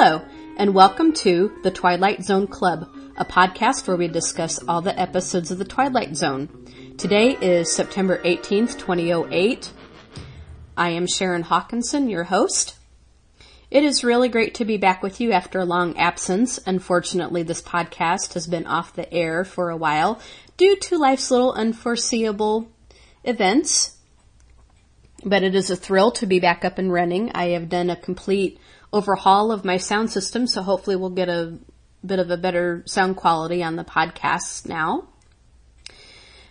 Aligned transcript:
Hello, 0.00 0.24
and 0.56 0.74
welcome 0.74 1.12
to 1.12 1.58
the 1.64 1.72
Twilight 1.72 2.22
Zone 2.22 2.46
Club, 2.46 2.88
a 3.16 3.24
podcast 3.24 3.88
where 3.88 3.96
we 3.96 4.06
discuss 4.06 4.62
all 4.68 4.80
the 4.80 4.96
episodes 4.96 5.50
of 5.50 5.58
the 5.58 5.64
Twilight 5.64 6.14
Zone. 6.14 6.48
Today 6.96 7.36
is 7.40 7.72
September 7.72 8.18
18th, 8.18 8.78
2008. 8.78 9.72
I 10.76 10.90
am 10.90 11.08
Sharon 11.08 11.42
Hawkinson, 11.42 12.08
your 12.08 12.22
host. 12.22 12.76
It 13.72 13.82
is 13.82 14.04
really 14.04 14.28
great 14.28 14.54
to 14.54 14.64
be 14.64 14.76
back 14.76 15.02
with 15.02 15.20
you 15.20 15.32
after 15.32 15.58
a 15.58 15.64
long 15.64 15.98
absence. 15.98 16.60
Unfortunately, 16.64 17.42
this 17.42 17.60
podcast 17.60 18.34
has 18.34 18.46
been 18.46 18.68
off 18.68 18.94
the 18.94 19.12
air 19.12 19.44
for 19.44 19.68
a 19.68 19.76
while 19.76 20.20
due 20.56 20.76
to 20.76 20.96
life's 20.96 21.32
little 21.32 21.52
unforeseeable 21.54 22.70
events. 23.24 23.97
But 25.24 25.42
it 25.42 25.54
is 25.54 25.70
a 25.70 25.76
thrill 25.76 26.12
to 26.12 26.26
be 26.26 26.38
back 26.38 26.64
up 26.64 26.78
and 26.78 26.92
running. 26.92 27.32
I 27.34 27.50
have 27.50 27.68
done 27.68 27.90
a 27.90 27.96
complete 27.96 28.58
overhaul 28.92 29.50
of 29.52 29.64
my 29.64 29.76
sound 29.76 30.10
system, 30.10 30.46
so 30.46 30.62
hopefully 30.62 30.96
we'll 30.96 31.10
get 31.10 31.28
a 31.28 31.58
bit 32.04 32.18
of 32.18 32.30
a 32.30 32.36
better 32.36 32.82
sound 32.86 33.16
quality 33.16 33.62
on 33.62 33.76
the 33.76 33.84
podcasts 33.84 34.66
now. 34.68 35.08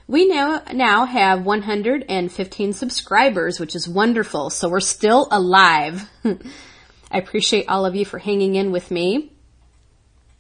We 0.07 0.25
now, 0.27 0.61
now 0.73 1.05
have 1.05 1.45
115 1.45 2.73
subscribers, 2.73 3.59
which 3.59 3.75
is 3.75 3.89
wonderful. 3.89 4.49
So 4.49 4.69
we're 4.69 4.79
still 4.79 5.27
alive. 5.31 6.09
I 6.25 7.17
appreciate 7.17 7.67
all 7.67 7.85
of 7.85 7.95
you 7.95 8.05
for 8.05 8.17
hanging 8.17 8.55
in 8.55 8.71
with 8.71 8.89
me 8.89 9.33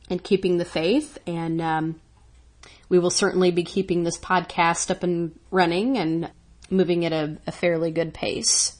and 0.09 0.23
keeping 0.23 0.57
the 0.57 0.65
faith. 0.65 1.17
And 1.27 1.61
um, 1.61 2.01
we 2.87 2.97
will 2.97 3.09
certainly 3.09 3.51
be 3.51 3.63
keeping 3.63 4.03
this 4.03 4.17
podcast 4.17 4.89
up 4.89 5.03
and 5.03 5.37
running 5.51 5.97
and 5.97 6.31
moving 6.69 7.05
at 7.05 7.13
a, 7.13 7.37
a 7.47 7.51
fairly 7.51 7.91
good 7.91 8.13
pace. 8.13 8.77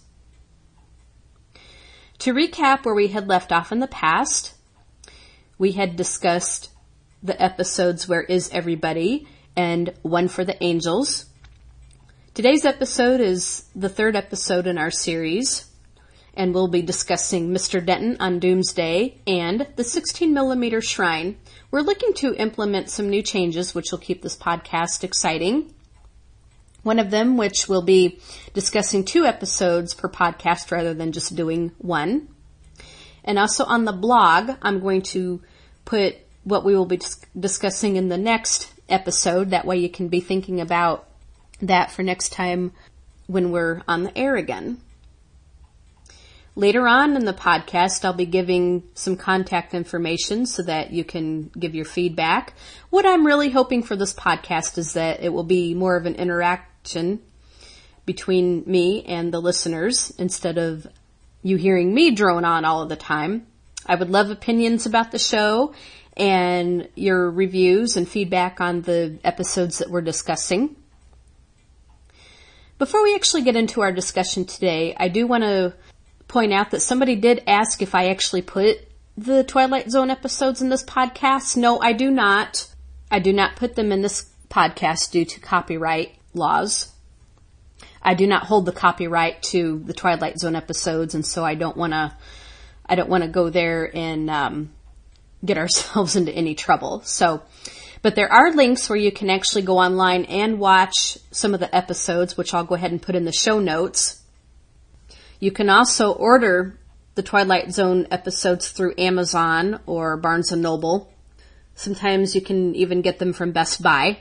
To 2.19 2.33
recap 2.33 2.83
where 2.83 2.95
we 2.95 3.07
had 3.07 3.27
left 3.27 3.51
off 3.51 3.71
in 3.71 3.79
the 3.79 3.87
past, 3.87 4.55
we 5.57 5.73
had 5.73 5.95
discussed 5.95 6.69
the 7.21 7.39
episodes 7.41 8.07
Where 8.07 8.23
Is 8.23 8.49
Everybody 8.51 9.27
and 9.55 9.93
One 10.01 10.27
for 10.27 10.43
the 10.43 10.61
Angels. 10.63 11.25
Today's 12.33 12.65
episode 12.65 13.21
is 13.21 13.65
the 13.75 13.89
third 13.89 14.15
episode 14.15 14.67
in 14.67 14.77
our 14.77 14.91
series, 14.91 15.71
and 16.35 16.53
we'll 16.53 16.67
be 16.67 16.83
discussing 16.83 17.49
Mr. 17.49 17.83
Denton 17.83 18.17
on 18.19 18.39
Doomsday 18.39 19.19
and 19.25 19.67
the 19.75 19.83
16 19.83 20.33
millimeter 20.33 20.81
shrine. 20.81 21.37
We're 21.71 21.81
looking 21.81 22.13
to 22.13 22.35
implement 22.35 22.89
some 22.89 23.09
new 23.09 23.23
changes 23.23 23.73
which 23.73 23.91
will 23.91 23.97
keep 23.97 24.21
this 24.21 24.37
podcast 24.37 25.03
exciting. 25.03 25.73
One 26.87 26.99
of 26.99 27.11
them, 27.11 27.35
which 27.35 27.67
we'll 27.67 27.81
be 27.81 28.21
discussing 28.53 29.03
two 29.03 29.25
episodes 29.25 29.93
per 29.93 30.07
podcast 30.07 30.71
rather 30.71 30.93
than 30.93 31.11
just 31.11 31.35
doing 31.35 31.73
one. 31.79 32.29
And 33.25 33.37
also 33.37 33.65
on 33.65 33.83
the 33.83 33.91
blog, 33.91 34.51
I'm 34.61 34.79
going 34.79 35.01
to 35.11 35.41
put 35.83 36.15
what 36.45 36.63
we 36.63 36.77
will 36.77 36.85
be 36.85 36.95
dis- 36.95 37.19
discussing 37.37 37.97
in 37.97 38.07
the 38.07 38.17
next 38.17 38.71
episode. 38.87 39.49
That 39.49 39.65
way 39.65 39.79
you 39.79 39.89
can 39.89 40.07
be 40.07 40.21
thinking 40.21 40.61
about 40.61 41.09
that 41.61 41.91
for 41.91 42.03
next 42.03 42.31
time 42.31 42.71
when 43.25 43.51
we're 43.51 43.81
on 43.85 44.03
the 44.03 44.17
air 44.17 44.37
again. 44.37 44.79
Later 46.55 46.87
on 46.87 47.17
in 47.17 47.25
the 47.25 47.33
podcast, 47.33 48.05
I'll 48.05 48.13
be 48.13 48.25
giving 48.25 48.81
some 48.95 49.17
contact 49.17 49.73
information 49.75 50.45
so 50.45 50.63
that 50.63 50.91
you 50.91 51.03
can 51.03 51.51
give 51.59 51.75
your 51.75 51.85
feedback. 51.85 52.53
What 52.89 53.05
I'm 53.05 53.27
really 53.27 53.49
hoping 53.49 53.83
for 53.83 53.95
this 53.95 54.13
podcast 54.13 54.77
is 54.79 54.93
that 54.93 55.21
it 55.21 55.33
will 55.33 55.43
be 55.43 55.75
more 55.75 55.97
of 55.97 56.07
an 56.07 56.15
interact 56.15 56.76
between 58.05 58.63
me 58.65 59.03
and 59.03 59.33
the 59.33 59.39
listeners 59.39 60.13
instead 60.17 60.57
of 60.57 60.87
you 61.43 61.57
hearing 61.57 61.93
me 61.93 62.11
drone 62.11 62.45
on 62.45 62.65
all 62.65 62.81
of 62.81 62.89
the 62.89 62.95
time. 62.95 63.45
I 63.85 63.95
would 63.95 64.09
love 64.09 64.31
opinions 64.31 64.85
about 64.85 65.11
the 65.11 65.19
show 65.19 65.73
and 66.15 66.87
your 66.95 67.29
reviews 67.29 67.95
and 67.95 68.07
feedback 68.07 68.59
on 68.59 68.81
the 68.81 69.19
episodes 69.23 69.77
that 69.77 69.89
we're 69.89 70.01
discussing. 70.01 70.75
Before 72.79 73.03
we 73.03 73.15
actually 73.15 73.43
get 73.43 73.55
into 73.55 73.81
our 73.81 73.91
discussion 73.91 74.45
today, 74.45 74.95
I 74.97 75.09
do 75.09 75.27
want 75.27 75.43
to 75.43 75.73
point 76.27 76.53
out 76.53 76.71
that 76.71 76.81
somebody 76.81 77.15
did 77.15 77.43
ask 77.47 77.81
if 77.81 77.95
I 77.95 78.09
actually 78.09 78.41
put 78.41 78.79
the 79.17 79.43
Twilight 79.43 79.89
Zone 79.89 80.09
episodes 80.09 80.61
in 80.61 80.69
this 80.69 80.83
podcast. 80.83 81.57
No, 81.57 81.79
I 81.81 81.93
do 81.93 82.11
not. 82.11 82.67
I 83.09 83.19
do 83.19 83.33
not 83.33 83.55
put 83.55 83.75
them 83.75 83.91
in 83.91 84.01
this 84.01 84.29
podcast 84.49 85.11
due 85.11 85.25
to 85.25 85.39
copyright 85.39 86.16
laws. 86.37 86.91
I 88.01 88.13
do 88.13 88.27
not 88.27 88.45
hold 88.45 88.65
the 88.65 88.71
copyright 88.71 89.43
to 89.43 89.79
the 89.85 89.93
Twilight 89.93 90.39
Zone 90.39 90.55
episodes, 90.55 91.13
and 91.13 91.25
so 91.25 91.43
I 91.43 91.55
don't 91.55 91.75
want 91.75 91.93
to. 91.93 92.15
I 92.85 92.95
don't 92.95 93.09
want 93.09 93.23
to 93.23 93.29
go 93.29 93.49
there 93.49 93.91
and 93.93 94.29
um, 94.29 94.69
get 95.43 95.57
ourselves 95.57 96.15
into 96.15 96.31
any 96.31 96.55
trouble. 96.55 97.01
So, 97.01 97.41
but 98.01 98.15
there 98.15 98.31
are 98.31 98.53
links 98.53 98.89
where 98.89 98.97
you 98.97 99.11
can 99.11 99.29
actually 99.29 99.63
go 99.63 99.77
online 99.77 100.23
and 100.25 100.59
watch 100.59 101.17
some 101.31 101.53
of 101.53 101.59
the 101.59 101.75
episodes, 101.75 102.37
which 102.37 102.53
I'll 102.53 102.63
go 102.63 102.75
ahead 102.75 102.91
and 102.91 103.01
put 103.01 103.15
in 103.15 103.25
the 103.25 103.33
show 103.33 103.59
notes. 103.59 104.21
You 105.39 105.51
can 105.51 105.69
also 105.69 106.13
order 106.13 106.79
the 107.15 107.23
Twilight 107.23 107.73
Zone 107.73 108.07
episodes 108.09 108.69
through 108.69 108.93
Amazon 108.97 109.79
or 109.85 110.17
Barnes 110.17 110.51
and 110.51 110.61
Noble. 110.61 111.11
Sometimes 111.75 112.35
you 112.35 112.41
can 112.41 112.73
even 112.75 113.01
get 113.01 113.19
them 113.19 113.33
from 113.33 113.51
Best 113.51 113.83
Buy. 113.83 114.19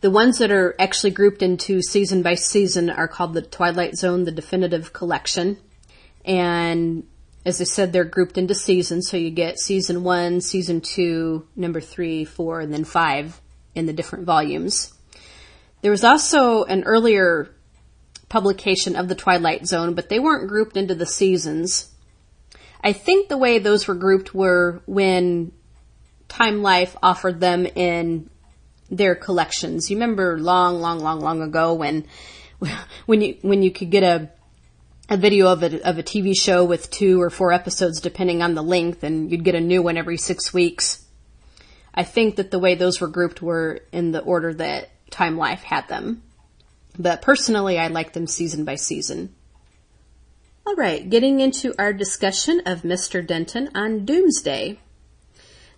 The 0.00 0.10
ones 0.10 0.38
that 0.38 0.50
are 0.50 0.74
actually 0.78 1.10
grouped 1.10 1.42
into 1.42 1.82
season 1.82 2.22
by 2.22 2.34
season 2.34 2.88
are 2.88 3.08
called 3.08 3.34
the 3.34 3.42
Twilight 3.42 3.96
Zone, 3.96 4.24
the 4.24 4.32
Definitive 4.32 4.92
Collection. 4.94 5.58
And 6.24 7.06
as 7.44 7.60
I 7.60 7.64
said, 7.64 7.92
they're 7.92 8.04
grouped 8.04 8.38
into 8.38 8.54
seasons. 8.54 9.08
So 9.08 9.16
you 9.16 9.30
get 9.30 9.58
season 9.58 10.02
one, 10.02 10.40
season 10.40 10.80
two, 10.80 11.46
number 11.54 11.80
three, 11.80 12.24
four, 12.24 12.60
and 12.60 12.72
then 12.72 12.84
five 12.84 13.40
in 13.74 13.86
the 13.86 13.92
different 13.92 14.24
volumes. 14.24 14.94
There 15.82 15.90
was 15.90 16.04
also 16.04 16.64
an 16.64 16.84
earlier 16.84 17.50
publication 18.28 18.96
of 18.96 19.08
the 19.08 19.14
Twilight 19.14 19.66
Zone, 19.66 19.94
but 19.94 20.08
they 20.08 20.18
weren't 20.18 20.48
grouped 20.48 20.76
into 20.76 20.94
the 20.94 21.06
seasons. 21.06 21.90
I 22.82 22.92
think 22.92 23.28
the 23.28 23.38
way 23.38 23.58
those 23.58 23.86
were 23.86 23.94
grouped 23.94 24.34
were 24.34 24.82
when 24.86 25.52
Time 26.28 26.62
Life 26.62 26.96
offered 27.02 27.40
them 27.40 27.66
in 27.66 28.30
their 28.90 29.14
collections. 29.14 29.90
You 29.90 29.96
remember 29.96 30.38
long, 30.38 30.80
long, 30.80 31.00
long, 31.00 31.20
long 31.20 31.42
ago 31.42 31.74
when, 31.74 32.06
when 33.06 33.20
you, 33.20 33.36
when 33.42 33.62
you 33.62 33.70
could 33.70 33.90
get 33.90 34.02
a, 34.02 34.30
a 35.08 35.16
video 35.16 35.48
of 35.48 35.62
a, 35.62 35.88
of 35.88 35.98
a 35.98 36.02
TV 36.02 36.38
show 36.38 36.64
with 36.64 36.90
two 36.90 37.20
or 37.20 37.30
four 37.30 37.52
episodes 37.52 38.00
depending 38.00 38.42
on 38.42 38.54
the 38.54 38.62
length 38.62 39.02
and 39.02 39.30
you'd 39.30 39.44
get 39.44 39.54
a 39.54 39.60
new 39.60 39.82
one 39.82 39.96
every 39.96 40.16
six 40.16 40.52
weeks. 40.52 41.04
I 41.94 42.04
think 42.04 42.36
that 42.36 42.50
the 42.50 42.58
way 42.58 42.74
those 42.74 43.00
were 43.00 43.08
grouped 43.08 43.42
were 43.42 43.80
in 43.92 44.12
the 44.12 44.20
order 44.20 44.54
that 44.54 44.90
Time 45.10 45.36
Life 45.36 45.62
had 45.62 45.88
them. 45.88 46.22
But 46.98 47.22
personally, 47.22 47.78
I 47.78 47.88
like 47.88 48.12
them 48.12 48.26
season 48.26 48.64
by 48.64 48.76
season. 48.76 49.34
Alright, 50.68 51.10
getting 51.10 51.40
into 51.40 51.74
our 51.78 51.92
discussion 51.92 52.62
of 52.66 52.82
Mr. 52.82 53.26
Denton 53.26 53.70
on 53.74 54.04
Doomsday. 54.04 54.78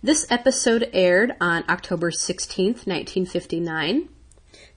This 0.05 0.29
episode 0.29 0.89
aired 0.91 1.31
on 1.39 1.63
October 1.69 2.11
16th, 2.11 2.85
1959. 2.85 4.09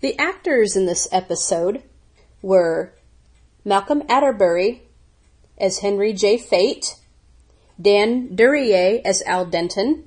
The 0.01 0.17
actors 0.21 0.77
in 0.77 0.87
this 0.87 1.09
episode 1.11 1.83
were 2.43 2.93
Malcolm 3.65 4.05
Atterbury 4.09 4.83
as 5.59 5.81
Henry 5.81 6.13
J. 6.13 6.39
Fate, 6.39 6.95
Dan 7.83 8.37
Duryea 8.37 9.01
as 9.05 9.21
Al 9.23 9.47
Denton, 9.47 10.05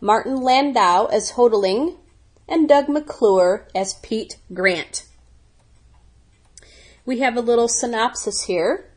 Martin 0.00 0.40
Landau 0.40 1.06
as 1.06 1.34
Hotaling, 1.34 1.96
and 2.48 2.68
Doug 2.68 2.88
McClure 2.88 3.68
as 3.72 3.94
Pete 4.02 4.36
Grant. 4.52 5.06
We 7.06 7.20
have 7.20 7.36
a 7.36 7.40
little 7.40 7.68
synopsis 7.68 8.46
here. 8.46 8.90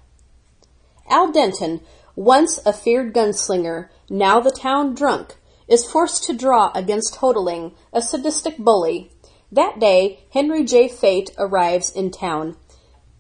Al 1.07 1.31
Denton, 1.31 1.81
once 2.17 2.59
a 2.65 2.73
feared 2.73 3.13
gunslinger, 3.13 3.89
now 4.09 4.39
the 4.39 4.49
town 4.49 4.95
drunk, 4.95 5.37
is 5.67 5.85
forced 5.85 6.23
to 6.23 6.33
draw 6.33 6.71
against 6.73 7.17
Hotaling, 7.17 7.73
a 7.93 8.01
sadistic 8.01 8.57
bully. 8.57 9.11
That 9.51 9.79
day, 9.79 10.25
Henry 10.31 10.63
J. 10.63 10.87
Fate 10.87 11.29
arrives 11.37 11.91
in 11.91 12.09
town. 12.09 12.57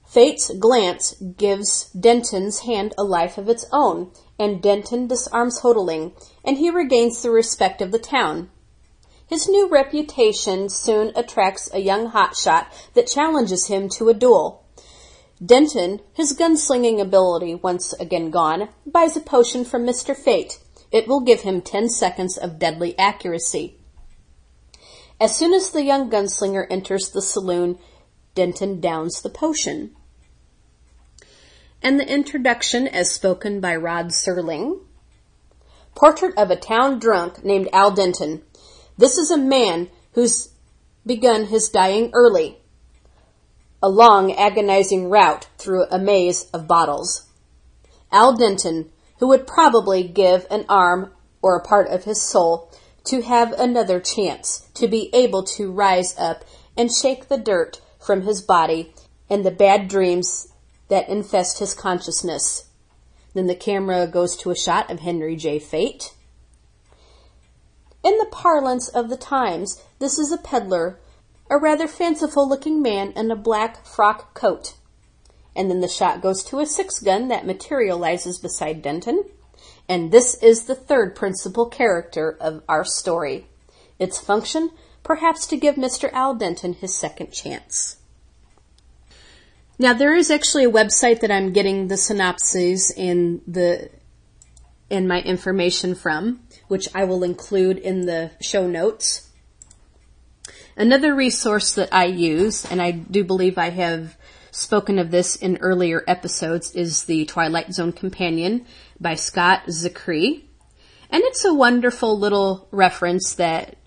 Fate's 0.07 0.49
glance 0.55 1.13
gives 1.37 1.91
Denton's 1.91 2.61
hand 2.61 2.95
a 2.97 3.03
life 3.03 3.37
of 3.37 3.47
its 3.47 3.67
own, 3.71 4.11
and 4.39 4.63
Denton 4.63 5.05
disarms 5.05 5.61
Hotaling, 5.61 6.13
and 6.43 6.57
he 6.57 6.71
regains 6.71 7.21
the 7.21 7.29
respect 7.29 7.83
of 7.83 7.91
the 7.91 7.99
town. 7.99 8.49
His 9.27 9.47
new 9.47 9.69
reputation 9.69 10.69
soon 10.69 11.11
attracts 11.15 11.69
a 11.71 11.81
young 11.81 12.11
hotshot 12.13 12.65
that 12.95 13.05
challenges 13.05 13.67
him 13.67 13.89
to 13.89 14.09
a 14.09 14.15
duel. 14.15 14.63
Denton, 15.45 16.01
his 16.13 16.33
gunslinging 16.33 16.99
ability 16.99 17.55
once 17.55 17.93
again 17.93 18.31
gone, 18.31 18.69
buys 18.85 19.15
a 19.15 19.21
potion 19.21 19.63
from 19.65 19.85
Mr. 19.85 20.15
Fate, 20.15 20.59
it 20.91 21.07
will 21.07 21.21
give 21.21 21.41
him 21.41 21.61
10 21.61 21.89
seconds 21.89 22.37
of 22.37 22.59
deadly 22.59 22.97
accuracy. 22.97 23.77
As 25.19 25.35
soon 25.35 25.53
as 25.53 25.69
the 25.69 25.83
young 25.83 26.09
gunslinger 26.09 26.65
enters 26.69 27.09
the 27.09 27.21
saloon, 27.21 27.77
Denton 28.35 28.79
downs 28.79 29.21
the 29.21 29.29
potion. 29.29 29.95
and 31.81 31.99
the 31.99 32.11
introduction 32.11 32.87
as 32.87 33.11
spoken 33.11 33.59
by 33.59 33.75
Rod 33.75 34.07
Serling. 34.07 34.79
Portrait 35.95 36.35
of 36.35 36.49
a 36.49 36.55
town 36.55 36.97
drunk 36.97 37.43
named 37.43 37.69
Al 37.71 37.91
Denton. 37.91 38.41
This 38.97 39.17
is 39.17 39.29
a 39.29 39.37
man 39.37 39.89
who's 40.13 40.49
begun 41.05 41.45
his 41.45 41.69
dying 41.69 42.09
early. 42.13 42.57
A 43.81 43.89
long, 43.89 44.33
agonizing 44.33 45.09
route 45.09 45.47
through 45.57 45.85
a 45.91 45.99
maze 45.99 46.49
of 46.51 46.67
bottles. 46.67 47.27
Al 48.11 48.35
Denton, 48.35 48.91
who 49.19 49.27
would 49.27 49.45
probably 49.45 50.03
give 50.03 50.47
an 50.49 50.65
arm 50.67 51.11
or 51.41 51.55
a 51.55 51.63
part 51.63 51.87
of 51.89 52.05
his 52.05 52.21
soul 52.21 52.71
to 53.05 53.21
have 53.21 53.53
another 53.53 53.99
chance, 53.99 54.67
to 54.73 54.87
be 54.87 55.09
able 55.13 55.43
to 55.43 55.71
rise 55.71 56.17
up 56.17 56.43
and 56.75 56.91
shake 56.91 57.27
the 57.27 57.37
dirt 57.37 57.79
from 57.99 58.23
his 58.23 58.41
body 58.41 58.93
and 59.29 59.45
the 59.45 59.51
bad 59.51 59.87
dreams 59.87 60.47
that 60.87 61.09
infest 61.09 61.59
his 61.59 61.73
consciousness. 61.73 62.65
Then 63.33 63.47
the 63.47 63.55
camera 63.55 64.07
goes 64.07 64.35
to 64.37 64.51
a 64.51 64.55
shot 64.55 64.89
of 64.89 65.01
Henry 65.01 65.35
J. 65.35 65.59
Fate. 65.59 66.13
In 68.03 68.17
the 68.17 68.27
parlance 68.31 68.87
of 68.87 69.09
the 69.09 69.17
times, 69.17 69.83
this 69.99 70.17
is 70.17 70.31
a 70.31 70.37
peddler, 70.37 70.99
a 71.49 71.57
rather 71.57 71.87
fanciful 71.87 72.47
looking 72.47 72.81
man 72.81 73.11
in 73.11 73.31
a 73.31 73.35
black 73.35 73.85
frock 73.85 74.33
coat. 74.33 74.75
And 75.55 75.69
then 75.69 75.81
the 75.81 75.87
shot 75.87 76.21
goes 76.21 76.43
to 76.45 76.59
a 76.59 76.65
six 76.65 76.99
gun 76.99 77.29
that 77.29 77.45
materializes 77.45 78.39
beside 78.39 78.81
Denton. 78.81 79.23
And 79.89 80.11
this 80.11 80.35
is 80.43 80.63
the 80.63 80.75
third 80.75 81.15
principal 81.15 81.67
character 81.67 82.37
of 82.39 82.63
our 82.67 82.83
story. 82.83 83.47
Its 83.97 84.19
function, 84.19 84.71
perhaps 85.03 85.47
to 85.47 85.57
give 85.57 85.75
Mr. 85.75 86.11
Al 86.13 86.35
Denton 86.35 86.73
his 86.73 86.93
second 86.93 87.31
chance. 87.31 87.97
Now 89.79 89.93
there 89.93 90.15
is 90.15 90.31
actually 90.31 90.65
a 90.65 90.71
website 90.71 91.21
that 91.21 91.31
I'm 91.31 91.53
getting 91.53 91.87
the 91.87 91.97
synopses 91.97 92.91
and 92.97 93.41
the 93.47 93.89
and 94.89 95.07
my 95.07 95.21
information 95.21 95.95
from, 95.95 96.39
which 96.67 96.87
I 96.95 97.03
will 97.03 97.23
include 97.23 97.77
in 97.77 98.05
the 98.05 98.31
show 98.41 98.67
notes. 98.67 99.26
Another 100.77 101.15
resource 101.15 101.73
that 101.73 101.91
I 101.91 102.05
use, 102.05 102.63
and 102.63 102.79
I 102.79 102.91
do 102.91 103.23
believe 103.23 103.57
I 103.57 103.71
have 103.71 104.15
spoken 104.51 104.99
of 104.99 105.09
this 105.09 105.35
in 105.35 105.57
earlier 105.57 106.03
episodes, 106.07 106.75
is 106.75 107.05
the 107.05 107.25
Twilight 107.25 107.73
Zone 107.73 107.91
Companion 107.91 108.63
by 108.99 109.15
Scott 109.15 109.63
Zicree. 109.69 110.43
And 111.09 111.23
it's 111.23 111.43
a 111.43 111.53
wonderful 111.53 112.19
little 112.19 112.67
reference 112.69 113.33
that 113.35 113.77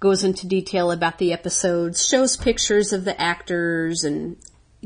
goes 0.00 0.24
into 0.24 0.46
detail 0.46 0.90
about 0.90 1.18
the 1.18 1.30
episodes, 1.30 2.06
shows 2.06 2.38
pictures 2.38 2.94
of 2.94 3.04
the 3.04 3.20
actors, 3.20 4.02
and 4.02 4.38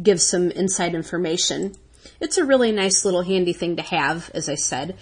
gives 0.03 0.27
some 0.27 0.51
inside 0.51 0.93
information. 0.93 1.77
It's 2.19 2.37
a 2.37 2.45
really 2.45 2.73
nice 2.73 3.05
little 3.05 3.23
handy 3.23 3.53
thing 3.53 3.77
to 3.77 3.83
have, 3.83 4.29
as 4.35 4.49
I 4.49 4.57
said. 4.57 4.97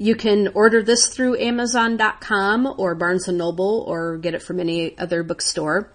You 0.00 0.16
can 0.16 0.48
order 0.54 0.82
this 0.82 1.08
through 1.08 1.36
Amazon.com 1.36 2.76
or 2.78 2.94
Barnes 2.94 3.28
& 3.28 3.28
Noble 3.28 3.84
or 3.86 4.16
get 4.16 4.32
it 4.32 4.40
from 4.40 4.58
any 4.58 4.96
other 4.96 5.22
bookstore. 5.22 5.92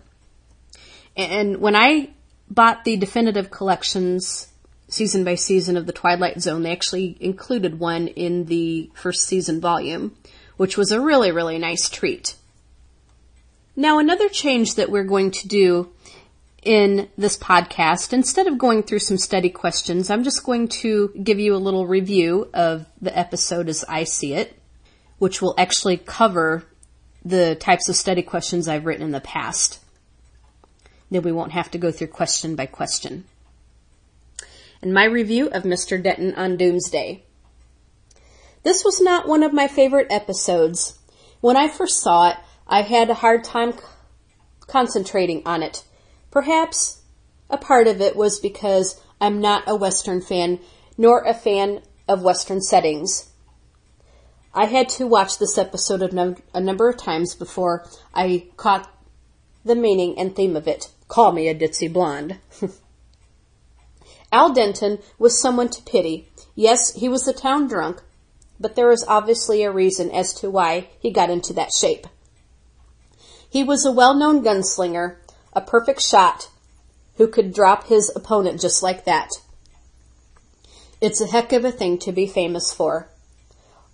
And 1.17 1.57
when 1.57 1.75
I 1.75 2.11
bought 2.47 2.83
the 2.83 2.97
definitive 2.97 3.49
collections 3.49 4.49
season 4.87 5.23
by 5.23 5.33
season 5.33 5.75
of 5.75 5.87
the 5.87 5.91
Twilight 5.91 6.39
Zone, 6.39 6.61
they 6.61 6.71
actually 6.71 7.17
included 7.19 7.79
one 7.79 8.07
in 8.07 8.45
the 8.45 8.91
first 8.93 9.23
season 9.23 9.59
volume, 9.59 10.15
which 10.55 10.77
was 10.77 10.91
a 10.91 11.01
really, 11.01 11.31
really 11.31 11.57
nice 11.57 11.89
treat. 11.89 12.35
Now 13.75 13.97
another 13.97 14.29
change 14.29 14.75
that 14.75 14.91
we're 14.91 15.03
going 15.03 15.31
to 15.31 15.47
do 15.47 15.91
in 16.65 17.07
this 17.15 17.37
podcast, 17.37 18.11
instead 18.11 18.47
of 18.47 18.57
going 18.57 18.81
through 18.81 18.99
some 18.99 19.19
study 19.19 19.49
questions, 19.49 20.09
I'm 20.09 20.23
just 20.23 20.43
going 20.43 20.67
to 20.79 21.13
give 21.23 21.39
you 21.39 21.55
a 21.55 21.57
little 21.57 21.85
review 21.85 22.49
of 22.53 22.87
the 22.99 23.15
episode 23.17 23.69
as 23.69 23.85
I 23.87 24.03
see 24.03 24.33
it, 24.33 24.59
which 25.19 25.41
will 25.41 25.53
actually 25.59 25.97
cover 25.97 26.65
the 27.23 27.55
types 27.55 27.87
of 27.87 27.95
study 27.95 28.23
questions 28.23 28.67
I've 28.67 28.85
written 28.85 29.05
in 29.05 29.11
the 29.11 29.21
past. 29.21 29.79
Then 31.11 31.21
we 31.21 31.31
won't 31.31 31.51
have 31.51 31.69
to 31.71 31.77
go 31.77 31.91
through 31.91 32.07
question 32.07 32.55
by 32.55 32.65
question. 32.65 33.25
And 34.81 34.91
my 34.93 35.05
review 35.05 35.47
of 35.49 35.63
Mr. 35.63 36.01
Denton 36.01 36.33
on 36.33 36.57
Doomsday. 36.57 37.23
This 38.63 38.83
was 38.83 38.99
not 38.99 39.27
one 39.27 39.43
of 39.43 39.53
my 39.53 39.67
favorite 39.67 40.07
episodes. 40.09 40.97
When 41.41 41.55
I 41.55 41.67
first 41.67 42.01
saw 42.01 42.31
it, 42.31 42.37
I 42.67 42.81
had 42.81 43.11
a 43.11 43.15
hard 43.15 43.43
time 43.43 43.73
concentrating 44.67 45.43
on 45.45 45.61
it 45.61 45.83
Perhaps 46.35 47.01
a 47.49 47.57
part 47.57 47.87
of 47.87 48.01
it 48.01 48.13
was 48.13 48.41
because 48.41 48.99
I'm 49.21 49.39
not 49.39 49.63
a 49.67 49.73
Western 49.73 50.19
fan, 50.19 50.59
nor 50.97 51.23
a 51.23 51.33
fan 51.33 51.79
of 52.09 52.23
Western 52.23 52.59
settings. 52.59 53.31
I 54.53 54.65
had 54.65 54.89
to 54.89 55.07
watch 55.07 55.39
this 55.39 55.57
episode 55.57 56.01
a, 56.01 56.13
num- 56.13 56.43
a 56.53 56.59
number 56.59 56.89
of 56.89 56.97
times 56.97 57.35
before 57.35 57.87
I 58.13 58.47
caught 58.57 58.93
the 59.63 59.75
meaning 59.75 60.19
and 60.19 60.35
theme 60.35 60.57
of 60.57 60.67
it. 60.67 60.91
Call 61.07 61.31
me 61.31 61.47
a 61.47 61.55
ditzy 61.55 61.91
blonde. 61.91 62.37
Al 64.33 64.51
Denton 64.51 64.99
was 65.17 65.39
someone 65.39 65.69
to 65.69 65.81
pity. 65.83 66.27
Yes, 66.53 66.95
he 66.95 67.07
was 67.07 67.23
the 67.23 67.31
town 67.31 67.69
drunk, 67.69 68.03
but 68.59 68.75
there 68.75 68.89
was 68.89 69.05
obviously 69.07 69.63
a 69.63 69.71
reason 69.71 70.11
as 70.11 70.33
to 70.33 70.49
why 70.49 70.89
he 70.99 71.11
got 71.11 71.29
into 71.29 71.53
that 71.53 71.71
shape. 71.71 72.07
He 73.49 73.63
was 73.63 73.85
a 73.85 73.91
well-known 73.93 74.43
gunslinger 74.43 75.15
a 75.55 75.61
perfect 75.61 76.01
shot 76.01 76.49
who 77.17 77.27
could 77.27 77.53
drop 77.53 77.87
his 77.87 78.11
opponent 78.15 78.59
just 78.59 78.83
like 78.83 79.05
that. 79.05 79.29
It's 81.01 81.21
a 81.21 81.27
heck 81.27 81.53
of 81.53 81.65
a 81.65 81.71
thing 81.71 81.97
to 81.99 82.11
be 82.11 82.27
famous 82.27 82.73
for. 82.73 83.09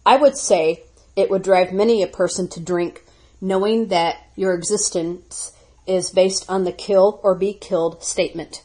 I 0.06 0.18
would 0.18 0.38
say 0.38 0.84
it 1.15 1.30
would 1.30 1.44
drive 1.44 1.72
many 1.72 2.01
a 2.01 2.08
person 2.08 2.48
to 2.50 2.60
drink 2.60 3.03
knowing 3.39 3.88
that 3.88 4.18
your 4.36 4.53
existence 4.53 5.51
is 5.88 6.12
based 6.12 6.50
on 6.50 6.63
the 6.63 6.72
kill 6.72 7.20
or 7.24 7.36
be 7.36 7.53
killed 7.53 8.03
statement. 8.03 8.63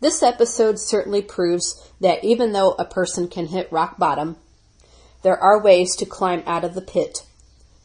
This 0.00 0.22
episode 0.22 0.78
certainly 0.78 1.22
proves 1.22 1.84
that 2.00 2.24
even 2.24 2.52
though 2.52 2.72
a 2.72 2.84
person 2.84 3.28
can 3.28 3.46
hit 3.46 3.72
rock 3.72 3.98
bottom, 3.98 4.36
there 5.22 5.38
are 5.38 5.60
ways 5.60 5.96
to 5.96 6.06
climb 6.06 6.42
out 6.46 6.64
of 6.64 6.74
the 6.74 6.80
pit. 6.80 7.24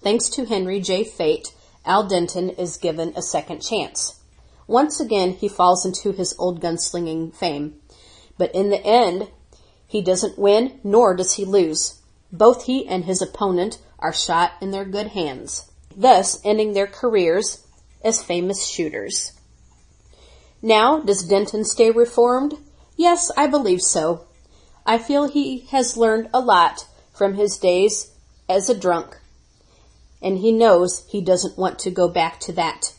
Thanks 0.01 0.29
to 0.29 0.45
Henry 0.45 0.79
J. 0.79 1.03
Fate, 1.03 1.51
Al 1.85 2.07
Denton 2.07 2.51
is 2.51 2.77
given 2.77 3.13
a 3.15 3.21
second 3.21 3.61
chance. 3.61 4.19
Once 4.67 4.99
again, 4.99 5.31
he 5.33 5.47
falls 5.47 5.85
into 5.85 6.11
his 6.11 6.35
old 6.39 6.61
gunslinging 6.61 7.33
fame. 7.33 7.75
But 8.37 8.53
in 8.55 8.69
the 8.69 8.85
end, 8.85 9.29
he 9.87 10.01
doesn't 10.01 10.39
win, 10.39 10.79
nor 10.83 11.15
does 11.15 11.33
he 11.33 11.45
lose. 11.45 12.01
Both 12.31 12.65
he 12.65 12.87
and 12.87 13.05
his 13.05 13.21
opponent 13.21 13.79
are 13.99 14.13
shot 14.13 14.53
in 14.61 14.71
their 14.71 14.85
good 14.85 15.07
hands, 15.07 15.71
thus 15.95 16.41
ending 16.43 16.73
their 16.73 16.87
careers 16.87 17.65
as 18.03 18.23
famous 18.23 18.67
shooters. 18.67 19.33
Now, 20.61 20.99
does 20.99 21.23
Denton 21.23 21.65
stay 21.65 21.91
reformed? 21.91 22.55
Yes, 22.95 23.31
I 23.37 23.47
believe 23.47 23.81
so. 23.81 24.25
I 24.85 24.97
feel 24.97 25.27
he 25.27 25.59
has 25.71 25.97
learned 25.97 26.29
a 26.33 26.39
lot 26.39 26.87
from 27.13 27.35
his 27.35 27.57
days 27.57 28.11
as 28.49 28.69
a 28.69 28.77
drunk, 28.77 29.19
and 30.21 30.39
he 30.39 30.51
knows 30.51 31.05
he 31.07 31.21
doesn't 31.21 31.57
want 31.57 31.79
to 31.79 31.91
go 31.91 32.07
back 32.07 32.39
to 32.41 32.51
that. 32.53 32.93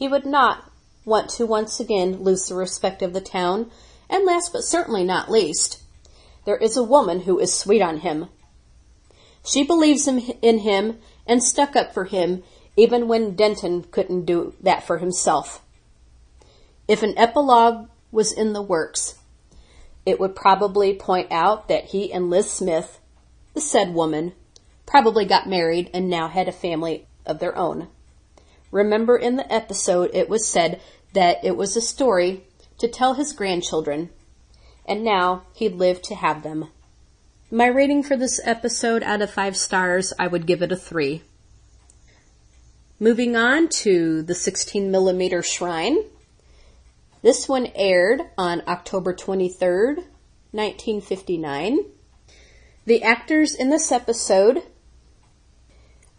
He 0.00 0.08
would 0.08 0.24
not 0.24 0.64
want 1.04 1.28
to 1.32 1.44
once 1.44 1.78
again 1.78 2.24
lose 2.24 2.48
the 2.48 2.54
respect 2.54 3.02
of 3.02 3.12
the 3.12 3.20
town, 3.20 3.70
and 4.08 4.24
last 4.24 4.50
but 4.50 4.64
certainly 4.64 5.04
not 5.04 5.30
least, 5.30 5.82
there 6.46 6.56
is 6.56 6.74
a 6.74 6.82
woman 6.82 7.20
who 7.20 7.38
is 7.38 7.52
sweet 7.52 7.82
on 7.82 7.98
him. 7.98 8.30
She 9.44 9.62
believes 9.62 10.08
in 10.08 10.58
him 10.60 11.00
and 11.26 11.44
stuck 11.44 11.76
up 11.76 11.92
for 11.92 12.06
him 12.06 12.42
even 12.78 13.08
when 13.08 13.36
Denton 13.36 13.84
couldn't 13.90 14.24
do 14.24 14.54
that 14.62 14.84
for 14.84 14.96
himself. 14.96 15.62
If 16.88 17.02
an 17.02 17.12
epilogue 17.18 17.90
was 18.10 18.32
in 18.32 18.54
the 18.54 18.62
works, 18.62 19.18
it 20.06 20.18
would 20.18 20.34
probably 20.34 20.94
point 20.94 21.30
out 21.30 21.68
that 21.68 21.86
he 21.86 22.10
and 22.10 22.30
Liz 22.30 22.50
Smith, 22.50 23.00
the 23.52 23.60
said 23.60 23.92
woman, 23.92 24.32
probably 24.86 25.26
got 25.26 25.46
married 25.46 25.90
and 25.92 26.08
now 26.08 26.28
had 26.28 26.48
a 26.48 26.52
family 26.52 27.06
of 27.26 27.38
their 27.38 27.54
own. 27.54 27.88
Remember 28.70 29.16
in 29.16 29.36
the 29.36 29.52
episode 29.52 30.10
it 30.14 30.28
was 30.28 30.46
said 30.46 30.80
that 31.12 31.44
it 31.44 31.56
was 31.56 31.76
a 31.76 31.80
story 31.80 32.44
to 32.78 32.88
tell 32.88 33.14
his 33.14 33.32
grandchildren, 33.32 34.10
and 34.86 35.02
now 35.02 35.42
he'd 35.54 35.74
live 35.74 36.00
to 36.02 36.14
have 36.14 36.42
them. 36.42 36.68
My 37.50 37.66
rating 37.66 38.04
for 38.04 38.16
this 38.16 38.40
episode 38.44 39.02
out 39.02 39.22
of 39.22 39.30
five 39.30 39.56
stars, 39.56 40.12
I 40.18 40.28
would 40.28 40.46
give 40.46 40.62
it 40.62 40.70
a 40.70 40.76
three. 40.76 41.22
Moving 43.00 43.34
on 43.34 43.68
to 43.80 44.22
the 44.22 44.34
16 44.34 44.90
millimeter 44.90 45.42
shrine. 45.42 46.04
This 47.22 47.48
one 47.48 47.66
aired 47.74 48.22
on 48.38 48.62
October 48.68 49.12
23rd, 49.12 49.96
1959. 50.52 51.78
The 52.86 53.02
actors 53.02 53.54
in 53.54 53.70
this 53.70 53.90
episode 53.90 54.62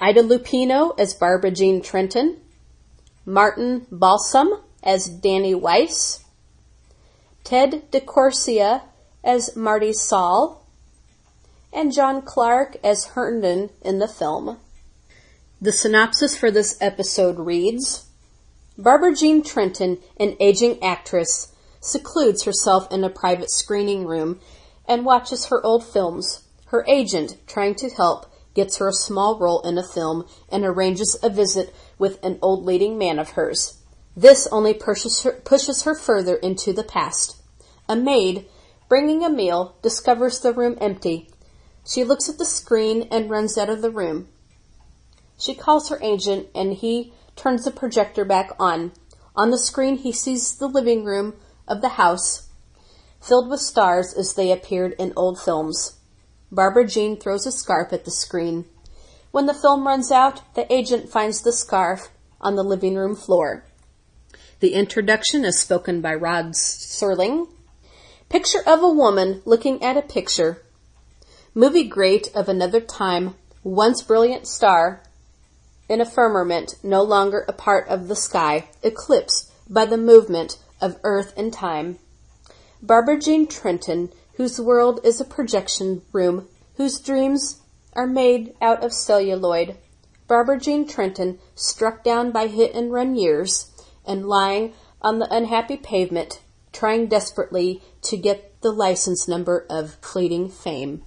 Ida 0.01 0.23
Lupino 0.23 0.99
as 0.99 1.13
Barbara 1.13 1.51
Jean 1.51 1.81
Trenton, 1.81 2.40
Martin 3.25 3.85
Balsam 3.91 4.61
as 4.83 5.07
Danny 5.07 5.53
Weiss, 5.53 6.23
Ted 7.43 7.91
DeCorsia 7.91 8.81
as 9.23 9.55
Marty 9.55 9.93
Saul, 9.93 10.65
and 11.71 11.93
John 11.93 12.21
Clark 12.21 12.77
as 12.83 13.05
Herndon 13.05 13.69
in 13.81 13.99
the 13.99 14.07
film. 14.07 14.57
The 15.61 15.71
synopsis 15.71 16.35
for 16.35 16.49
this 16.49 16.77
episode 16.81 17.37
reads 17.37 18.07
Barbara 18.77 19.15
Jean 19.15 19.43
Trenton, 19.43 19.99
an 20.17 20.35
aging 20.39 20.81
actress, 20.83 21.53
secludes 21.79 22.43
herself 22.43 22.91
in 22.91 23.03
a 23.03 23.09
private 23.09 23.51
screening 23.51 24.05
room 24.05 24.39
and 24.87 25.05
watches 25.05 25.45
her 25.45 25.63
old 25.63 25.85
films. 25.85 26.47
Her 26.67 26.85
agent, 26.87 27.35
trying 27.47 27.75
to 27.75 27.89
help, 27.89 28.30
gets 28.53 28.77
her 28.77 28.87
a 28.87 28.93
small 28.93 29.37
role 29.39 29.61
in 29.61 29.77
a 29.77 29.83
film 29.83 30.25
and 30.49 30.65
arranges 30.65 31.17
a 31.23 31.29
visit 31.29 31.73
with 31.97 32.23
an 32.23 32.37
old 32.41 32.65
leading 32.65 32.97
man 32.97 33.19
of 33.19 33.31
hers. 33.31 33.77
This 34.15 34.47
only 34.51 34.73
pushes 34.73 35.23
her, 35.23 35.31
pushes 35.31 35.83
her 35.83 35.95
further 35.95 36.35
into 36.35 36.73
the 36.73 36.83
past. 36.83 37.37
A 37.87 37.95
maid, 37.95 38.47
bringing 38.89 39.23
a 39.23 39.29
meal, 39.29 39.75
discovers 39.81 40.39
the 40.39 40.53
room 40.53 40.77
empty. 40.81 41.29
She 41.85 42.03
looks 42.03 42.29
at 42.29 42.37
the 42.37 42.45
screen 42.45 43.07
and 43.11 43.29
runs 43.29 43.57
out 43.57 43.69
of 43.69 43.81
the 43.81 43.91
room. 43.91 44.27
She 45.37 45.55
calls 45.55 45.89
her 45.89 45.99
agent 46.01 46.47
and 46.53 46.73
he 46.73 47.13
turns 47.35 47.63
the 47.63 47.71
projector 47.71 48.25
back 48.25 48.51
on. 48.59 48.91
On 49.35 49.49
the 49.49 49.57
screen, 49.57 49.95
he 49.95 50.11
sees 50.11 50.57
the 50.57 50.67
living 50.67 51.03
room 51.03 51.35
of 51.67 51.81
the 51.81 51.89
house 51.89 52.49
filled 53.21 53.49
with 53.49 53.61
stars 53.61 54.13
as 54.13 54.33
they 54.33 54.51
appeared 54.51 54.93
in 54.99 55.13
old 55.15 55.39
films. 55.39 55.99
Barbara 56.51 56.85
Jean 56.85 57.17
throws 57.17 57.45
a 57.45 57.51
scarf 57.51 57.93
at 57.93 58.03
the 58.03 58.11
screen. 58.11 58.65
When 59.31 59.45
the 59.45 59.53
film 59.53 59.87
runs 59.87 60.11
out, 60.11 60.41
the 60.53 60.71
agent 60.71 61.09
finds 61.09 61.41
the 61.41 61.53
scarf 61.53 62.09
on 62.41 62.55
the 62.55 62.63
living 62.63 62.95
room 62.95 63.15
floor. 63.15 63.63
The 64.59 64.73
introduction 64.73 65.45
is 65.45 65.59
spoken 65.59 66.01
by 66.01 66.13
Rod 66.13 66.53
Serling. 66.53 67.47
Picture 68.27 68.61
of 68.67 68.83
a 68.83 68.89
woman 68.89 69.41
looking 69.45 69.81
at 69.81 69.95
a 69.95 70.01
picture. 70.01 70.61
Movie 71.55 71.85
great 71.85 72.29
of 72.35 72.49
another 72.49 72.81
time, 72.81 73.35
once 73.63 74.01
brilliant 74.01 74.47
star, 74.47 75.01
in 75.87 75.99
a 75.99 76.05
firmament 76.05 76.75
no 76.83 77.01
longer 77.01 77.45
a 77.47 77.53
part 77.53 77.87
of 77.87 78.07
the 78.07 78.15
sky, 78.15 78.69
eclipsed 78.83 79.51
by 79.69 79.85
the 79.85 79.97
movement 79.97 80.57
of 80.79 80.99
earth 81.03 81.33
and 81.37 81.51
time. 81.51 81.97
Barbara 82.81 83.19
Jean 83.19 83.47
Trenton, 83.47 84.11
whose 84.41 84.59
world 84.59 84.99
is 85.03 85.21
a 85.21 85.23
projection 85.23 86.01
room, 86.11 86.47
whose 86.75 86.99
dreams 86.99 87.61
are 87.93 88.07
made 88.07 88.51
out 88.59 88.83
of 88.83 88.91
celluloid. 88.91 89.77
Barbara 90.27 90.59
Jean 90.59 90.87
Trenton, 90.87 91.37
struck 91.53 92.03
down 92.03 92.31
by 92.31 92.47
hit 92.47 92.73
and 92.73 92.91
run 92.91 93.15
years, 93.15 93.69
and 94.03 94.27
lying 94.27 94.73
on 94.99 95.19
the 95.19 95.31
unhappy 95.31 95.77
pavement, 95.77 96.41
trying 96.73 97.05
desperately 97.05 97.83
to 98.01 98.17
get 98.17 98.59
the 98.61 98.71
license 98.71 99.27
number 99.27 99.63
of 99.69 99.93
fleeting 100.01 100.49
fame. 100.49 101.03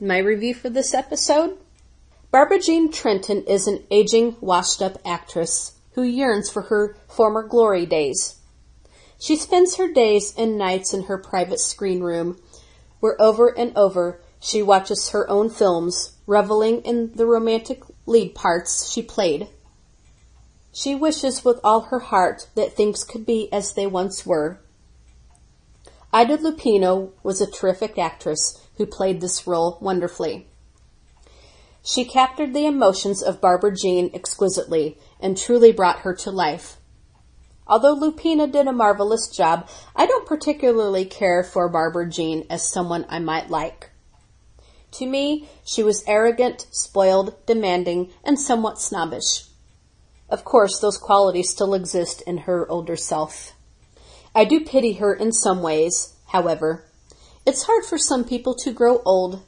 My 0.00 0.16
review 0.16 0.54
for 0.54 0.70
this 0.70 0.94
episode 0.94 1.58
Barbara 2.30 2.58
Jean 2.58 2.90
Trenton 2.90 3.44
is 3.44 3.66
an 3.66 3.84
aging, 3.90 4.36
washed 4.40 4.80
up 4.80 4.96
actress 5.04 5.74
who 5.92 6.02
yearns 6.02 6.48
for 6.48 6.62
her 6.62 6.96
former 7.06 7.42
glory 7.42 7.84
days. 7.84 8.39
She 9.20 9.36
spends 9.36 9.76
her 9.76 9.86
days 9.86 10.34
and 10.36 10.56
nights 10.56 10.94
in 10.94 11.04
her 11.04 11.18
private 11.18 11.60
screen 11.60 12.00
room, 12.00 12.40
where 13.00 13.20
over 13.20 13.48
and 13.48 13.76
over 13.76 14.20
she 14.40 14.62
watches 14.62 15.10
her 15.10 15.28
own 15.28 15.50
films, 15.50 16.12
reveling 16.26 16.80
in 16.82 17.12
the 17.14 17.26
romantic 17.26 17.82
lead 18.06 18.34
parts 18.34 18.90
she 18.90 19.02
played. 19.02 19.48
She 20.72 20.94
wishes 20.94 21.44
with 21.44 21.60
all 21.62 21.82
her 21.82 21.98
heart 21.98 22.48
that 22.54 22.72
things 22.72 23.04
could 23.04 23.26
be 23.26 23.52
as 23.52 23.74
they 23.74 23.86
once 23.86 24.24
were. 24.24 24.58
Ida 26.12 26.38
Lupino 26.38 27.10
was 27.22 27.42
a 27.42 27.50
terrific 27.50 27.98
actress 27.98 28.66
who 28.78 28.86
played 28.86 29.20
this 29.20 29.46
role 29.46 29.76
wonderfully. 29.82 30.46
She 31.82 32.06
captured 32.06 32.54
the 32.54 32.66
emotions 32.66 33.22
of 33.22 33.40
Barbara 33.40 33.74
Jean 33.76 34.10
exquisitely 34.14 34.96
and 35.20 35.36
truly 35.36 35.72
brought 35.72 36.00
her 36.00 36.14
to 36.14 36.30
life. 36.30 36.78
Although 37.70 37.94
Lupina 37.94 38.50
did 38.50 38.66
a 38.66 38.72
marvelous 38.72 39.28
job, 39.28 39.68
I 39.94 40.04
don't 40.04 40.26
particularly 40.26 41.04
care 41.04 41.44
for 41.44 41.68
Barbara 41.68 42.10
Jean 42.10 42.44
as 42.50 42.68
someone 42.68 43.06
I 43.08 43.20
might 43.20 43.48
like. 43.48 43.90
To 44.92 45.06
me, 45.06 45.48
she 45.64 45.84
was 45.84 46.02
arrogant, 46.06 46.66
spoiled, 46.72 47.34
demanding, 47.46 48.10
and 48.24 48.40
somewhat 48.40 48.80
snobbish. 48.80 49.44
Of 50.28 50.44
course, 50.44 50.80
those 50.80 50.98
qualities 50.98 51.50
still 51.50 51.72
exist 51.74 52.22
in 52.26 52.38
her 52.38 52.68
older 52.68 52.96
self. 52.96 53.54
I 54.34 54.44
do 54.44 54.64
pity 54.64 54.94
her 54.94 55.14
in 55.14 55.32
some 55.32 55.62
ways, 55.62 56.14
however. 56.26 56.84
It's 57.46 57.62
hard 57.62 57.84
for 57.84 57.98
some 57.98 58.24
people 58.24 58.54
to 58.56 58.72
grow 58.72 59.00
old 59.06 59.44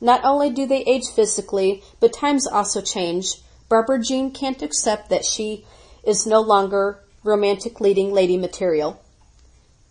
not 0.00 0.24
only 0.24 0.50
do 0.50 0.66
they 0.66 0.82
age 0.82 1.08
physically, 1.14 1.82
but 2.00 2.12
times 2.12 2.46
also 2.46 2.80
change. 2.82 3.40
Barbara 3.68 4.02
Jean 4.02 4.30
can't 4.30 4.62
accept 4.62 5.08
that 5.08 5.24
she 5.24 5.64
is 6.04 6.26
no 6.26 6.40
longer 6.40 7.02
romantic 7.26 7.80
leading 7.80 8.12
lady 8.12 8.36
material. 8.36 9.02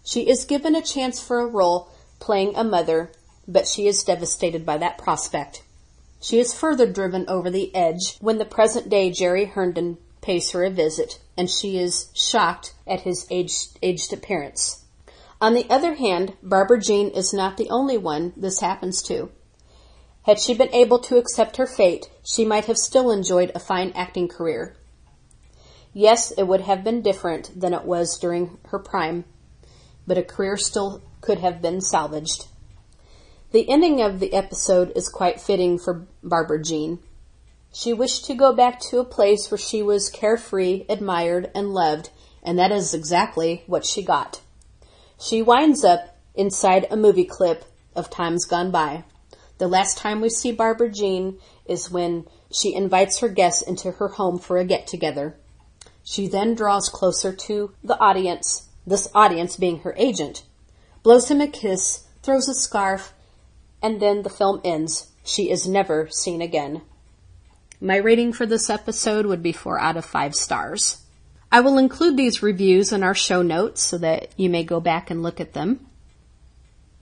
She 0.03 0.29
is 0.29 0.45
given 0.45 0.75
a 0.75 0.81
chance 0.81 1.19
for 1.19 1.39
a 1.39 1.47
role 1.47 1.89
playing 2.19 2.55
a 2.55 2.63
mother, 2.63 3.11
but 3.47 3.67
she 3.67 3.87
is 3.87 4.03
devastated 4.03 4.65
by 4.65 4.77
that 4.77 4.97
prospect. 4.97 5.63
She 6.21 6.39
is 6.39 6.53
further 6.53 6.91
driven 6.91 7.27
over 7.27 7.51
the 7.51 7.75
edge 7.75 8.17
when 8.19 8.37
the 8.37 8.45
present 8.45 8.89
day 8.89 9.11
Jerry 9.11 9.45
Herndon 9.45 9.97
pays 10.21 10.51
her 10.51 10.63
a 10.63 10.71
visit, 10.71 11.19
and 11.37 11.49
she 11.49 11.77
is 11.77 12.07
shocked 12.13 12.73
at 12.87 13.01
his 13.01 13.27
aged, 13.29 13.77
aged 13.83 14.11
appearance. 14.11 14.85
On 15.39 15.53
the 15.53 15.69
other 15.69 15.95
hand, 15.95 16.33
Barbara 16.41 16.79
Jean 16.79 17.09
is 17.09 17.33
not 17.33 17.57
the 17.57 17.69
only 17.69 17.97
one 17.97 18.33
this 18.35 18.61
happens 18.61 19.03
to. 19.03 19.29
Had 20.23 20.39
she 20.39 20.55
been 20.55 20.73
able 20.73 20.97
to 20.99 21.17
accept 21.17 21.57
her 21.57 21.67
fate, 21.67 22.09
she 22.23 22.45
might 22.45 22.65
have 22.65 22.77
still 22.77 23.11
enjoyed 23.11 23.51
a 23.53 23.59
fine 23.59 23.91
acting 23.93 24.27
career. 24.27 24.75
Yes, 25.97 26.31
it 26.31 26.43
would 26.43 26.59
have 26.59 26.83
been 26.83 27.01
different 27.01 27.57
than 27.57 27.73
it 27.73 27.85
was 27.85 28.19
during 28.19 28.57
her 28.65 28.79
prime, 28.79 29.23
but 30.05 30.17
a 30.17 30.23
career 30.23 30.57
still 30.57 31.01
could 31.21 31.39
have 31.39 31.61
been 31.61 31.79
salvaged. 31.79 32.47
The 33.53 33.69
ending 33.69 34.01
of 34.01 34.19
the 34.19 34.33
episode 34.33 34.91
is 34.93 35.07
quite 35.07 35.39
fitting 35.39 35.79
for 35.79 36.05
Barbara 36.21 36.61
Jean. 36.61 36.99
She 37.73 37.93
wished 37.93 38.25
to 38.25 38.33
go 38.33 38.51
back 38.51 38.81
to 38.89 38.99
a 38.99 39.05
place 39.05 39.49
where 39.49 39.57
she 39.57 39.81
was 39.81 40.09
carefree, 40.09 40.83
admired, 40.89 41.49
and 41.55 41.73
loved, 41.73 42.09
and 42.43 42.59
that 42.59 42.73
is 42.73 42.93
exactly 42.93 43.63
what 43.65 43.85
she 43.85 44.03
got. 44.03 44.41
She 45.17 45.41
winds 45.41 45.85
up 45.85 46.17
inside 46.33 46.87
a 46.91 46.97
movie 46.97 47.23
clip 47.23 47.63
of 47.95 48.09
times 48.09 48.43
gone 48.43 48.69
by. 48.69 49.05
The 49.59 49.69
last 49.69 49.97
time 49.97 50.19
we 50.19 50.27
see 50.27 50.51
Barbara 50.51 50.91
Jean 50.91 51.39
is 51.65 51.89
when 51.89 52.25
she 52.51 52.75
invites 52.75 53.19
her 53.19 53.29
guests 53.29 53.61
into 53.61 53.91
her 53.91 54.09
home 54.09 54.39
for 54.39 54.57
a 54.57 54.65
get 54.65 54.87
together. 54.87 55.37
She 56.07 56.27
then 56.27 56.53
draws 56.53 56.87
closer 56.87 57.33
to 57.33 57.73
the 57.83 57.99
audience, 57.99 58.69
this 58.85 59.09
audience 59.15 59.57
being 59.57 59.79
her 59.79 59.95
agent, 59.97 60.43
blows 61.01 61.29
him 61.31 61.41
a 61.41 61.47
kiss, 61.47 62.05
throws 62.21 62.47
a 62.47 62.53
scarf, 62.53 63.11
and 63.81 63.99
then 63.99 64.21
the 64.21 64.29
film 64.29 64.61
ends. 64.63 65.11
She 65.23 65.49
is 65.49 65.67
never 65.67 66.07
seen 66.11 66.43
again. 66.43 66.83
My 67.81 67.97
rating 67.97 68.33
for 68.33 68.45
this 68.45 68.69
episode 68.69 69.25
would 69.25 69.41
be 69.41 69.51
4 69.51 69.79
out 69.79 69.97
of 69.97 70.05
5 70.05 70.35
stars. 70.35 71.01
I 71.51 71.61
will 71.61 71.79
include 71.79 72.17
these 72.17 72.43
reviews 72.43 72.91
in 72.91 73.01
our 73.01 73.15
show 73.15 73.41
notes 73.41 73.81
so 73.81 73.97
that 73.97 74.29
you 74.37 74.47
may 74.47 74.63
go 74.63 74.79
back 74.79 75.09
and 75.09 75.23
look 75.23 75.41
at 75.41 75.53
them. 75.53 75.87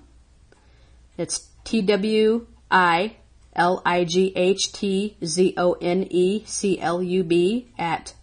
It's 1.16 1.48
T 1.62 1.80
W 1.82 2.46
I 2.70 3.16
L 3.54 3.82
I 3.86 4.04
G 4.04 4.32
H 4.34 4.72
T 4.72 5.16
Z 5.24 5.54
O 5.56 5.76
N 5.80 6.08
E 6.10 6.42
C 6.44 6.80
L 6.80 7.00
U 7.02 7.22
B 7.22 7.68
at, 7.78 8.14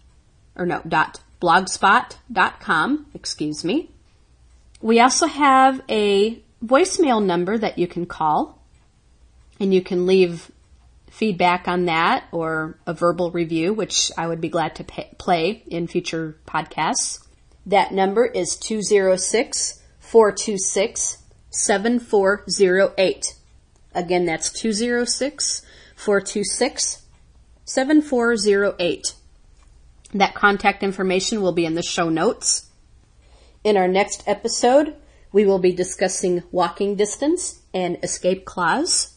or 0.54 0.66
no, 0.66 0.82
dot 0.86 1.20
blogspot.com, 1.40 3.06
excuse 3.14 3.64
me. 3.64 3.88
We 4.80 5.00
also 5.00 5.26
have 5.26 5.80
a 5.88 6.40
voicemail 6.64 7.24
number 7.24 7.58
that 7.58 7.78
you 7.78 7.88
can 7.88 8.06
call, 8.06 8.62
and 9.58 9.74
you 9.74 9.82
can 9.82 10.06
leave 10.06 10.50
feedback 11.10 11.68
on 11.68 11.86
that 11.86 12.24
or 12.32 12.78
a 12.86 12.94
verbal 12.94 13.30
review, 13.30 13.72
which 13.72 14.10
I 14.16 14.26
would 14.26 14.40
be 14.40 14.48
glad 14.48 14.76
to 14.76 14.84
pay, 14.84 15.10
play 15.18 15.62
in 15.66 15.86
future 15.86 16.36
podcasts. 16.46 17.26
That 17.66 17.92
number 17.92 18.26
is 18.26 18.56
206 18.56 19.80
426 20.00 21.18
7408. 21.50 23.34
Again, 23.94 24.24
that's 24.24 24.50
206 24.50 25.62
426 25.94 27.02
7408. 27.64 29.14
That 30.14 30.34
contact 30.34 30.82
information 30.82 31.40
will 31.40 31.52
be 31.52 31.64
in 31.64 31.74
the 31.74 31.82
show 31.82 32.08
notes. 32.08 32.68
In 33.64 33.76
our 33.76 33.88
next 33.88 34.24
episode, 34.26 34.96
we 35.30 35.46
will 35.46 35.60
be 35.60 35.72
discussing 35.72 36.42
walking 36.50 36.96
distance 36.96 37.60
and 37.72 37.96
escape 38.02 38.44
clause. 38.44 39.16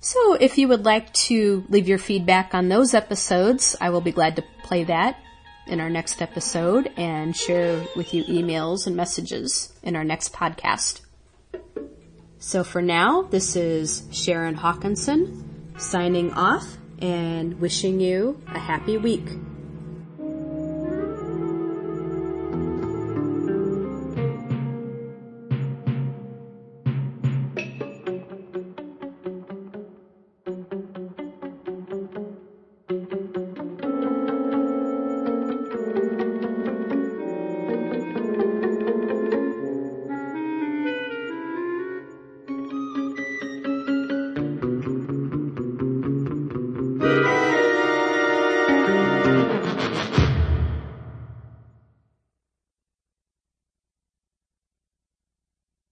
So 0.00 0.34
if 0.34 0.58
you 0.58 0.68
would 0.68 0.84
like 0.84 1.12
to 1.14 1.64
leave 1.68 1.88
your 1.88 1.98
feedback 1.98 2.54
on 2.54 2.68
those 2.68 2.92
episodes, 2.92 3.76
I 3.80 3.90
will 3.90 4.02
be 4.02 4.12
glad 4.12 4.36
to 4.36 4.44
play 4.64 4.84
that 4.84 5.18
in 5.66 5.80
our 5.80 5.90
next 5.90 6.20
episode 6.20 6.92
and 6.96 7.36
share 7.36 7.84
with 7.96 8.12
you 8.14 8.24
emails 8.24 8.86
and 8.86 8.96
messages 8.96 9.72
in 9.82 9.96
our 9.96 10.04
next 10.04 10.32
podcast. 10.32 11.00
So 12.38 12.62
for 12.62 12.82
now, 12.82 13.22
this 13.22 13.56
is 13.56 14.06
Sharon 14.12 14.54
Hawkinson 14.54 15.72
signing 15.78 16.32
off 16.34 16.76
and 17.00 17.60
wishing 17.60 18.00
you 18.00 18.42
a 18.48 18.58
happy 18.58 18.96
week. 18.98 19.28